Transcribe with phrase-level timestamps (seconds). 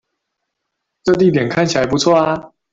[1.03, 2.53] 這地點看起來不錯啊